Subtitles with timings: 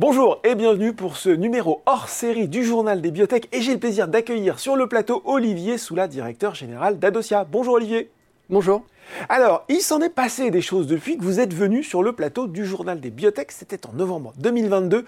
[0.00, 3.78] Bonjour et bienvenue pour ce numéro hors série du journal des biotech et j'ai le
[3.78, 7.44] plaisir d'accueillir sur le plateau Olivier Soula, directeur général d'Adosia.
[7.44, 8.10] Bonjour Olivier.
[8.48, 8.82] Bonjour.
[9.28, 12.46] Alors, il s'en est passé des choses depuis que vous êtes venu sur le plateau
[12.46, 15.04] du journal des biotech, c'était en novembre 2022.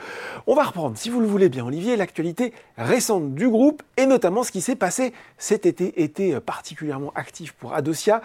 [0.46, 4.42] On va reprendre, si vous le voulez bien Olivier, l'actualité récente du groupe et notamment
[4.42, 8.20] ce qui s'est passé cet été, été particulièrement actif pour Adosia.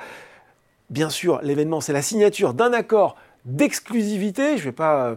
[0.90, 3.16] Bien sûr, l'événement c'est la signature d'un accord
[3.46, 5.16] d'exclusivité, je vais pas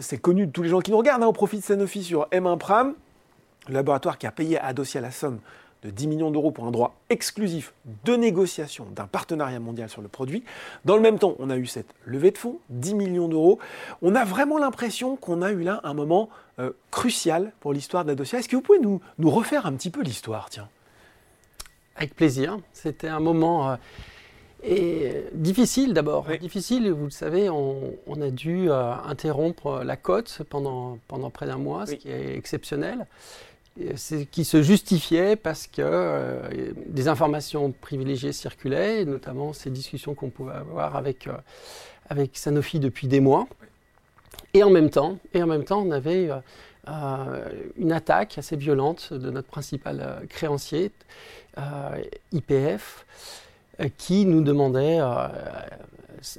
[0.00, 2.28] c'est connu de tous les gens qui nous regardent, hein, au profit de Sanofi sur
[2.28, 2.94] M1 Pram,
[3.68, 5.40] le laboratoire qui a payé à Adosia la somme
[5.82, 7.72] de 10 millions d'euros pour un droit exclusif
[8.04, 10.44] de négociation d'un partenariat mondial sur le produit.
[10.84, 13.58] Dans le même temps, on a eu cette levée de fonds, 10 millions d'euros.
[14.02, 18.38] On a vraiment l'impression qu'on a eu là un moment euh, crucial pour l'histoire d'Adosia.
[18.38, 20.68] Est-ce que vous pouvez nous, nous refaire un petit peu l'histoire, tiens?
[21.96, 22.58] Avec plaisir.
[22.72, 23.70] C'était un moment...
[23.70, 23.76] Euh,
[24.62, 26.26] et difficile d'abord.
[26.40, 31.56] Difficile, vous le savez, on, a dû euh, interrompre la cote pendant, pendant près d'un
[31.56, 33.06] mois, ce qui est exceptionnel.
[33.96, 40.28] Ce qui se justifiait parce que euh, des informations privilégiées circulaient, notamment ces discussions qu'on
[40.28, 41.32] pouvait avoir avec, euh,
[42.08, 43.46] avec Sanofi depuis des mois.
[44.52, 46.28] Et en même temps, et en même temps on avait
[47.76, 50.90] une attaque assez violente de notre principal créancier,
[52.32, 53.06] IPF.
[53.80, 55.28] Euh, qui nous demandait euh,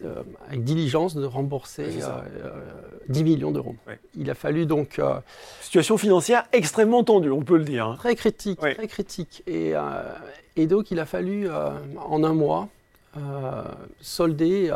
[0.04, 1.88] euh, avec diligence de rembourser
[3.10, 3.76] 10 millions d'euros.
[4.16, 5.02] Il a fallu donc...
[5.62, 7.88] Situation financière extrêmement tendue, on peut le dire.
[7.88, 7.96] Hein.
[7.98, 9.44] Très critique, très critique.
[9.48, 9.74] Et,
[10.56, 12.68] et, donc il a fallu en un mois
[14.02, 14.72] solder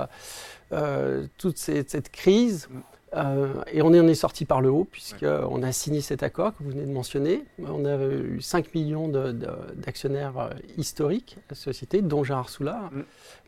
[1.37, 2.67] toute cette, crise.
[3.15, 6.63] Euh, et on en est sorti par le haut, puisqu'on a signé cet accord que
[6.63, 7.43] vous venez de mentionner.
[7.59, 13.01] On a eu 5 millions d'actionnaires euh, historiques à la société, dont Gérard Soula, mm.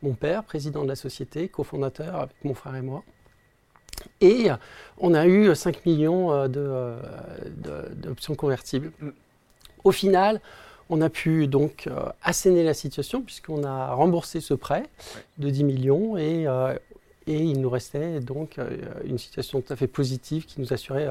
[0.03, 3.03] mon père, président de la société, cofondateur avec mon frère et moi.
[4.22, 4.50] Et
[5.00, 7.00] on a eu 5 millions euh,
[7.95, 8.91] d'options convertibles.
[9.01, 9.09] Mm.
[9.83, 10.39] Au final,
[10.89, 11.89] on a pu donc
[12.23, 14.83] asséner la situation puisqu'on a remboursé ce prêt
[15.38, 16.45] de 10 millions et
[17.27, 18.69] et il nous restait donc euh,
[19.05, 21.09] une situation tout à fait positive qui nous assurait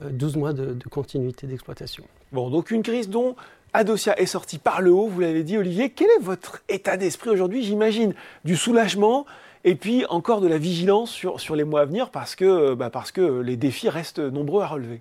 [0.00, 2.04] 12 euh, mois de, continuité d'exploitation.
[2.32, 3.34] Bon, donc une crise dont
[3.72, 5.90] Adosia est sortie par le haut, vous l'avez dit Olivier.
[5.90, 8.14] Quel est votre état d'esprit aujourd'hui J'imagine?
[8.44, 9.26] Du soulagement
[9.64, 12.88] et puis encore de la vigilance sur, sur les mois à venir parce que, bah
[12.88, 15.00] parce que les défis restent nombreux à relever.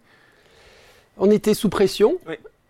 [1.17, 2.17] On était sous pression.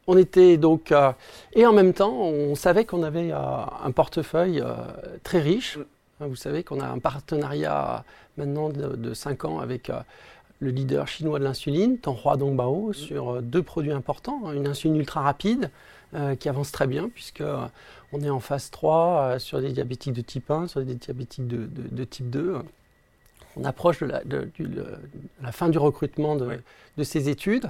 [0.08, 0.92] On était donc.
[0.92, 1.14] Euh,
[1.54, 4.62] et en même temps, on savait qu'on avait un portefeuille
[5.24, 5.80] très riche.
[6.20, 6.24] Mm.
[6.24, 8.04] Hein, vous savez qu'on a un partenariat
[8.38, 10.00] maintenant de, 5 ans avec euh,
[10.60, 14.42] le leader chinois de l'insuline, Tanhua Dongbao, sur euh, deux produits importants.
[14.46, 15.70] Hein, une insuline ultra rapide
[16.14, 17.44] euh, qui avance très bien puisque
[18.14, 22.04] on est en phase 3 sur des diabétiques de type 1, sur des diabétiques de,
[22.04, 22.58] type 2.
[23.58, 24.06] On approche de
[25.42, 26.60] la, fin du recrutement de,
[27.04, 27.70] ces études.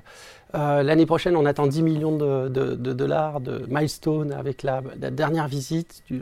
[0.53, 6.21] L'année prochaine, on attend 10 millions de, dollars de milestone avec la, dernière visite du,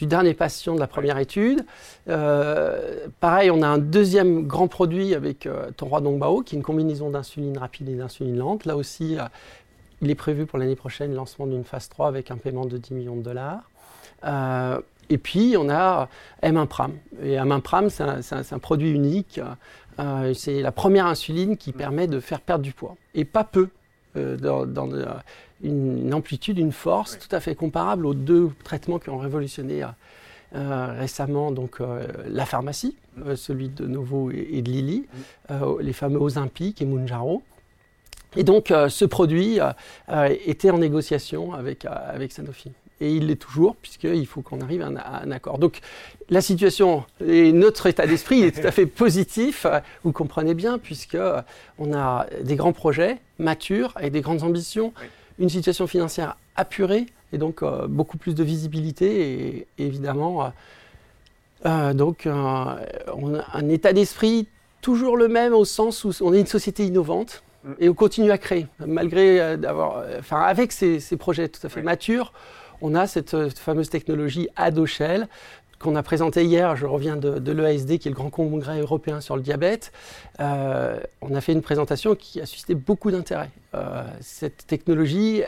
[0.00, 1.66] du dernier patient de la première étude.
[2.08, 7.10] Euh, pareil, on a un deuxième grand produit avec euh, Dongbao, qui est une combinaison
[7.10, 8.64] d'insuline rapide et d'insuline lente.
[8.64, 9.24] Là aussi, euh,
[10.00, 12.78] il est prévu pour l'année prochaine le lancement d'une phase 3 avec un paiement de
[12.78, 13.68] 10 millions de dollars.
[15.10, 16.08] et puis, on a
[16.42, 16.90] M1
[17.22, 17.90] Et M1
[18.30, 19.38] c'est un, produit unique.
[20.32, 22.96] c'est la première insuline qui permet de faire perdre du poids.
[23.14, 23.68] Et pas peu.
[24.14, 24.66] Dans,
[25.62, 29.84] une, amplitude, une force tout à fait comparable aux deux traitements qui ont révolutionné
[30.52, 35.06] euh, récemment donc, euh, la pharmacie, euh, celui de Novo et, de Lilly,
[35.80, 37.42] les fameux Ozempic et Mounjaro.
[38.36, 39.58] Et donc ce produit
[40.46, 42.70] était en négociation avec, avec Sanofi.
[43.00, 45.58] Et il l'est toujours, puisqu'il faut qu'on arrive à un, accord.
[45.58, 45.80] Donc
[46.28, 49.66] la situation et notre état d'esprit est tout à fait positif,
[50.04, 54.92] vous comprenez bien, puisqu'on a des grands projets matures, avec des grandes ambitions
[55.40, 60.48] une situation financière apurée et donc euh, beaucoup plus de visibilité et, évidemment euh,
[61.66, 64.46] euh, donc on a un état d'esprit
[64.80, 67.72] toujours le même au sens où on est une société innovante mm.
[67.80, 72.32] et on continue à créer malgré d'avoir enfin avec ces, projets tout à fait matures
[72.80, 75.28] on a cette, fameuse technologie Adoshell
[75.80, 79.34] qu'on a présenté hier, je reviens de, l'EASD, qui est le grand congrès européen sur
[79.34, 79.92] le diabète,
[80.38, 83.48] euh, on a fait une présentation qui a suscité beaucoup d'intérêt.
[83.74, 85.42] Euh, cette technologie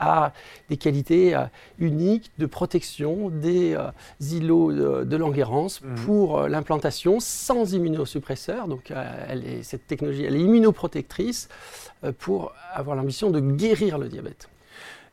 [0.00, 0.32] a
[0.68, 1.44] des qualités euh,
[1.78, 3.76] uniques de protection des
[4.32, 5.94] îlots de, de Langerhans mmh.
[6.04, 8.66] pour l'implantation sans immunosuppresseur.
[8.66, 8.92] Donc
[9.28, 11.48] elle est, cette technologie, elle est immunoprotectrice
[12.18, 14.48] pour avoir l'ambition de guérir le diabète.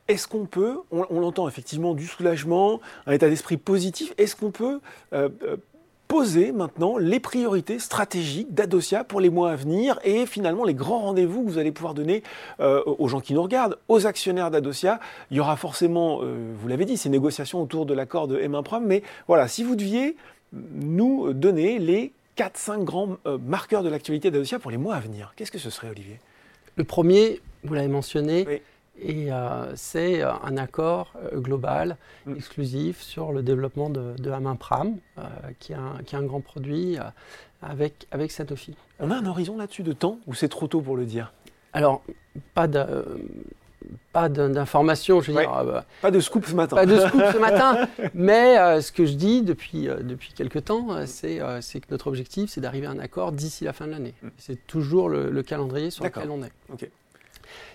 [0.07, 4.79] Est-ce qu'on peut, on, l'entend effectivement, du soulagement, un état d'esprit positif, est-ce qu'on peut
[5.13, 5.57] euh, euh,
[6.07, 10.99] poser maintenant les priorités stratégiques d'Adosia pour les mois à venir et finalement les grands
[10.99, 12.23] rendez-vous que vous allez pouvoir donner
[12.59, 14.99] euh, aux gens qui nous regardent, aux actionnaires d'Adosia.
[15.31, 18.81] Il y aura forcément, euh, vous l'avez dit, ces négociations autour de l'accord de M1
[18.83, 20.15] mais voilà, si vous deviez
[20.53, 25.33] nous donner les 4-5 grands euh, marqueurs de l'actualité d'Adosia pour les mois à venir,
[25.35, 26.19] qu'est-ce que ce serait, Olivier?
[26.75, 28.61] Le premier, vous l'avez mentionné,
[29.01, 32.36] et euh, c'est euh, un accord euh, global, mm.
[32.36, 34.95] exclusif, sur le développement de, de Pram,
[35.59, 36.97] qui, est un, qui, un, grand produit
[37.62, 38.75] avec, avec Sanofi.
[39.00, 41.33] On a un horizon là-dessus de temps ou c'est trop tôt pour le dire?
[41.74, 42.03] Alors,
[42.53, 42.86] pas de.
[44.13, 45.83] pas d'informations, je veux dire.
[46.01, 46.77] pas de scoop ce matin.
[46.77, 47.88] Pas de scoop ce matin.
[48.13, 52.88] mais ce que je dis depuis, depuis quelques temps, c'est que notre objectif, c'est d'arriver
[52.88, 54.13] à un accord d'ici la fin de l'année.
[54.21, 54.27] Mm.
[54.38, 56.91] C'est toujours le, calendrier sur lequel on est.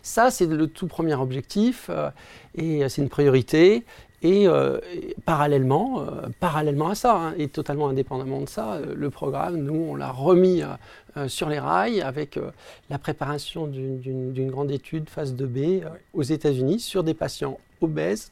[0.02, 2.10] Ça, c'est le tout premier objectif euh,
[2.54, 3.84] et c'est une priorité.
[4.22, 4.78] Et, euh,
[5.24, 9.94] parallèlement, euh, parallèlement à ça, hein, et totalement indépendamment de ça, le programme, nous, on
[9.94, 10.62] l'a remis
[11.26, 12.38] sur les rails avec
[12.88, 18.30] la préparation d'une grande étude phase 2B aux États-Unis sur des patients obèses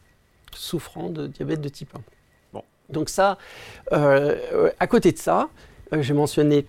[0.55, 2.01] souffrant de diabète de type 1.
[2.53, 2.63] Bon.
[2.91, 3.39] Donc ça,
[3.91, 5.49] à côté de ça,
[5.93, 6.67] j'ai mentionné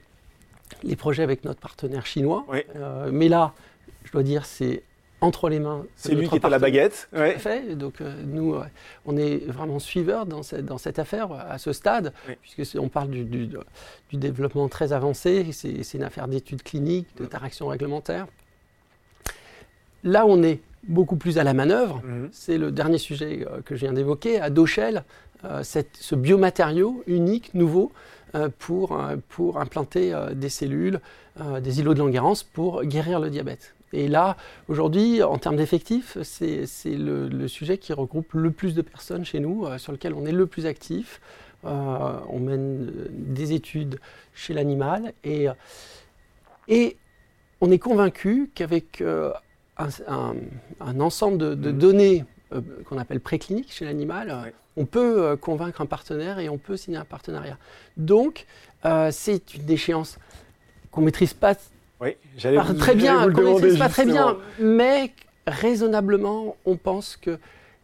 [0.84, 2.46] les projets avec notre partenaire chinois,
[3.12, 3.54] mais là,
[4.10, 4.82] je dois dire, c'est
[5.22, 5.86] entre les mains.
[5.96, 7.10] C'est lui qui à la baguette.
[7.14, 7.38] Ouais.
[7.38, 7.76] Fait.
[7.76, 8.64] Donc euh, nous, euh,
[9.06, 12.12] on est vraiment suiveurs dans cette, dans cette affaire à ce stade,
[12.42, 13.58] puisque on parle du, du,
[14.14, 15.46] développement très avancé.
[15.52, 18.26] C'est une affaire d'études cliniques, d'interaction réglementaire.
[20.04, 22.02] Là, on est beaucoup plus à la manœuvre.
[22.04, 22.30] Mhm.
[22.32, 25.04] C'est le dernier sujet euh, que je viens d'évoquer, à Dochel,
[25.62, 27.94] ce biomatériau unique, nouveau,
[28.58, 31.00] pour, pour implanter des cellules,
[31.62, 33.74] des îlots de Langerhans pour guérir le diabète.
[33.94, 34.38] Et là,
[34.68, 39.66] aujourd'hui, en termes d'effectifs, c'est le, sujet qui regroupe le plus de personnes chez nous,
[39.66, 41.22] euh, sur lequel on est le plus actif.
[41.66, 44.00] Euh, on mène euh, des études
[44.34, 45.48] chez l'animal et,
[46.68, 46.96] et
[47.60, 49.04] on est convaincu qu'avec
[49.78, 51.78] un, ensemble de, mmh.
[51.78, 52.26] données
[52.86, 57.06] qu'on appelle précliniques chez l'animal, on peut convaincre un partenaire et on peut signer un
[57.06, 57.58] partenariat.
[57.98, 58.46] Donc,
[59.12, 60.18] c'est une échéance
[60.92, 61.56] qu'on ne maîtrise pas
[62.02, 65.14] oui, j'allais vous, très bien, vous pas très bien, mais
[65.48, 67.40] raisonnablement, on pense que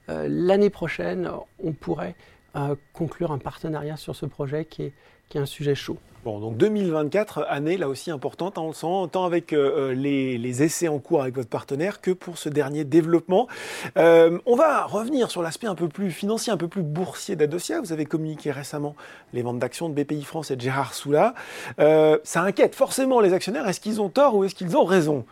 [0.09, 1.29] euh, l'année prochaine,
[1.63, 2.15] on pourrait
[2.55, 4.93] euh, conclure un partenariat sur ce projet qui est,
[5.29, 5.97] qui est un sujet chaud.
[6.25, 10.39] Bon, donc 2024, année là aussi importante, hein, on le sent, tant avec euh, les,
[10.39, 13.47] les, essais en cours avec votre partenaire que pour ce dernier développement.
[13.95, 17.79] Euh, on va revenir sur l'aspect un peu plus financier, un peu plus boursier d'Adosia.
[17.79, 18.95] Vous avez communiqué récemment
[19.33, 21.35] les ventes d'actions de BPI France et de Gérard Soula.
[21.77, 23.67] Euh, ça inquiète forcément les actionnaires.
[23.67, 25.25] Est-ce qu'ils ont tort ou est-ce qu'ils ont raison?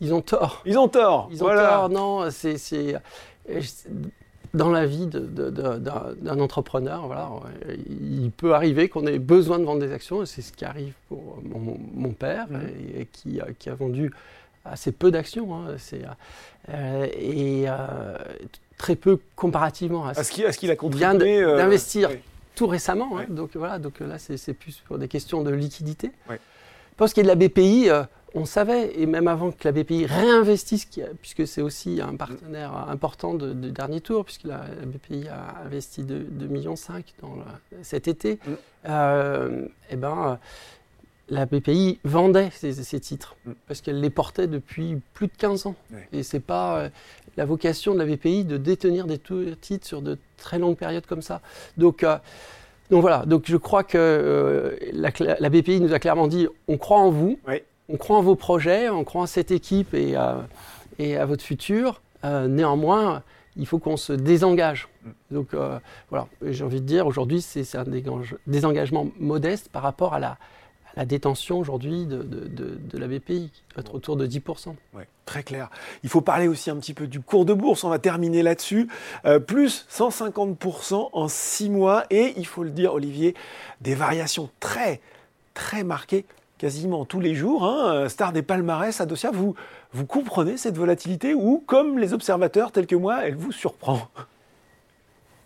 [0.00, 0.62] Ils ont tort.
[0.66, 1.28] Ils ont tort.
[1.30, 2.28] Ils ont tort, non.
[2.32, 2.56] C'est
[4.54, 7.30] dans la vie d'un entrepreneur, voilà,
[7.88, 10.92] il peut arriver qu'on ait besoin de vendre des actions, et c'est ce qui arrive
[11.08, 12.60] pour mon, père, mmh.
[12.98, 14.12] et, qui, qui, a vendu
[14.64, 15.76] assez peu d'actions, hein,
[16.68, 18.16] euh, et euh,
[18.76, 22.10] très peu comparativement à ce, qu'il a euh, d'investir
[22.54, 23.18] tout récemment.
[23.18, 26.12] Hein, donc voilà, donc là c'est plus pour des questions de liquidité.
[26.96, 27.88] Pour ce qui est de la BPI,
[28.34, 30.86] on savait, et même avant que la BPI réinvestisse,
[31.20, 36.48] puisque c'est aussi un partenaire important de, dernier tour, puisque la, BPI a investi 2,5
[36.48, 36.74] millions
[37.20, 37.36] dans
[37.82, 38.50] cet été, mm.
[38.88, 40.38] euh, eh ben,
[41.28, 43.52] la BPI vendait ces, titres, mm.
[43.68, 45.74] parce qu'elle les portait depuis plus de 15 ans.
[46.12, 46.88] Et ce n'est pas euh,
[47.36, 51.22] la vocation de la BPI de détenir des titres sur de très longues périodes comme
[51.22, 51.40] ça.
[51.76, 52.16] Donc, euh,
[52.90, 57.10] donc voilà, donc je crois que la, BPI nous a clairement dit on croit en
[57.10, 57.38] vous
[57.92, 60.46] on croit en vos projets, on croit en cette équipe et, à,
[60.98, 62.00] et à votre futur.
[62.24, 63.22] Euh, néanmoins,
[63.56, 64.88] il faut qu'on se désengage.
[65.04, 65.10] Mm.
[65.30, 67.84] Donc euh, voilà, j'ai envie de dire, aujourd'hui, c'est un
[68.46, 70.38] désengagement modeste par rapport à la,
[70.96, 74.74] la détention aujourd'hui de, de, la BPI, qui doit être autour de 10%.
[74.94, 75.70] Ouais, très clair.
[76.02, 78.88] Il faut parler aussi un petit peu du cours de bourse, on va terminer là-dessus.
[79.26, 83.34] Euh, plus 150% en 6 mois et, il faut le dire Olivier,
[83.80, 85.00] des variations très,
[85.54, 86.24] très marquées
[86.62, 89.56] quasiment tous les jours, hein, star des palmarès à Dossier, vous,
[89.90, 94.08] vous comprenez cette volatilité ou, comme les observateurs tels que moi, elle vous surprend?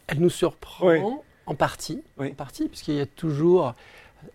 [0.09, 3.73] Elle nous surprend en partie, en partie, puisqu'il y a toujours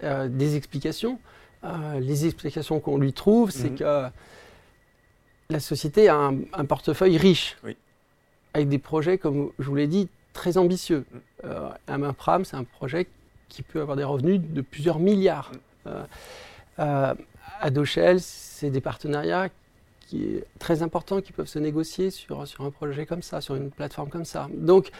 [0.03, 1.19] euh, des explications.
[1.63, 3.77] Euh, les explications qu'on lui trouve, c'est mhm.
[3.77, 4.07] que
[5.51, 7.57] la société a un, portefeuille riche,
[8.55, 11.05] avec des projets, comme je vous l'ai dit, très ambitieux.
[11.11, 11.17] Mm.
[11.45, 13.07] Euh, un c'est un projet
[13.49, 15.51] qui peut avoir des revenus de plusieurs milliards.
[15.85, 15.89] Mm.
[16.79, 17.13] Euh,
[17.59, 19.49] à Dochel, c'est des partenariats
[20.07, 23.71] qui très importants qui peuvent se négocier sur, sur un projet comme ça, sur une
[23.71, 24.47] plateforme comme ça.
[24.53, 24.91] Donc,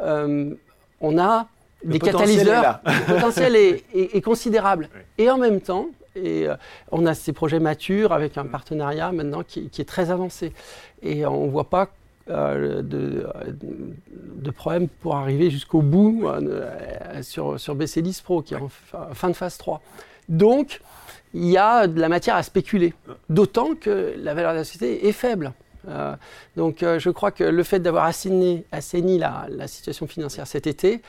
[0.00, 0.54] euh,
[1.00, 1.48] on a
[1.84, 2.80] des catalyseurs.
[2.84, 4.88] Le potentiel est, considérable.
[5.18, 6.54] Et en même temps, et, euh,
[6.90, 10.52] on a ces projets matures avec un partenariat maintenant qui, est très avancé.
[11.02, 11.88] Et on ne voit pas
[12.30, 13.26] euh, de,
[14.36, 18.68] de, problème pour arriver jusqu'au bout euh, sur, sur BC10 Pro qui est en
[19.12, 19.80] fin de phase 3.
[20.28, 20.80] Donc,
[21.34, 22.94] il y a de la matière à spéculer.
[23.28, 25.52] D'autant que la valeur de la société est faible.
[25.88, 26.14] Euh,
[26.56, 31.02] donc euh, je crois que le fait d'avoir assaini, la, situation financière cet été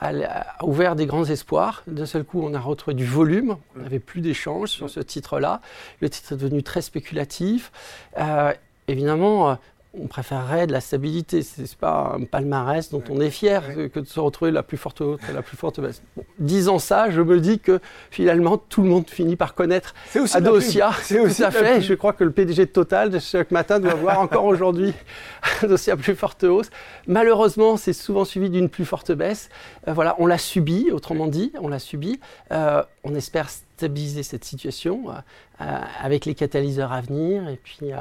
[0.00, 1.82] a, ouvert des grands espoirs.
[1.86, 5.60] D'un seul coup, on a retrouvé du volume, on n'avait plus d'échanges sur ce titre-là.
[6.00, 7.70] Le titre est devenu très spéculatif.
[8.18, 8.52] Euh,
[8.88, 9.58] évidemment,
[10.00, 11.42] on préférerait de la stabilité.
[11.42, 14.76] Ce n'est pas un palmarès dont on est fier que de se retrouver la plus
[14.76, 16.02] forte haute, la plus forte baisse.
[16.38, 19.94] disant ça, je me dis que finalement, tout le monde finit par connaître
[20.34, 20.90] Adosia.
[21.02, 21.80] C'est aussi tout à fait.
[21.80, 24.92] Je crois que le PDG de Total, chaque matin, doit voir encore aujourd'hui
[25.62, 26.70] Adosia plus forte hausse.
[27.06, 29.48] Malheureusement, c'est souvent suivi d'une plus forte baisse.
[29.88, 32.20] Euh, voilà, on l'a subi, autrement dit, on l'a subi.
[32.52, 37.92] Euh, on espère stabiliser cette situation euh, avec les catalyseurs à venir et puis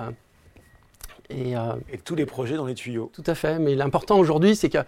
[1.31, 3.11] euh, et, tous les projets dans les tuyaux.
[3.13, 3.59] Tout à fait.
[3.59, 4.85] Mais l'important aujourd'hui, c'est qu'il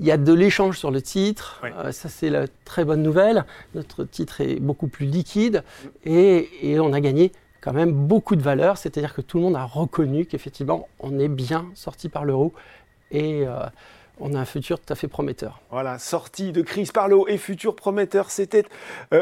[0.00, 1.62] y a de l'échange sur le titre.
[1.64, 3.44] Euh, ça, c'est la très bonne nouvelle.
[3.74, 5.62] Notre titre est beaucoup plus liquide
[6.04, 8.76] et, on a gagné quand même beaucoup de valeur.
[8.76, 12.52] C'est-à-dire que tout le monde a reconnu qu'effectivement, on est bien sorti par l'euro
[13.10, 13.64] et euh,
[14.20, 15.60] on a un futur tout à fait prometteur.
[15.70, 18.30] Voilà, sortie de crise par l'eau et futur prometteur.
[18.30, 18.64] C'était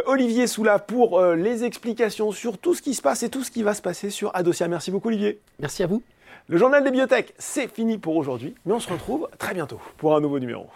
[0.07, 3.63] Olivier Soula pour les explications sur tout ce qui se passe et tout ce qui
[3.63, 4.69] va se passer sur Adosia.
[4.69, 5.41] Merci beaucoup, Olivier.
[5.59, 6.03] Merci à vous.
[6.51, 10.17] Le journal des bibliothèques, c'est fini pour aujourd'hui, mais on se retrouve très bientôt pour
[10.17, 10.67] un nouveau numéro.